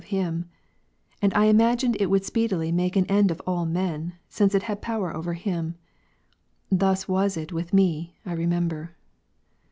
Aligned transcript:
of 0.01 0.05
him: 0.05 0.45
and 1.21 1.31
I 1.35 1.45
imagined 1.45 1.95
it 1.99 2.07
would 2.09 2.25
speedily 2.25 2.71
make 2.71 2.95
an 2.95 3.05
end 3.05 3.29
of 3.29 3.39
———all 3.45 3.67
men, 3.67 4.13
since 4.29 4.55
it 4.55 4.63
had 4.63 4.81
power 4.81 5.15
over 5.15 5.35
him. 5.35 5.75
Thns 6.73 7.07
was 7.07 7.37
it 7.37 7.53
with 7.53 7.71
me, 7.71 8.15
I 8.25 8.33
remember. 8.33 8.95